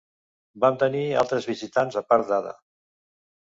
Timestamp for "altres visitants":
1.23-2.03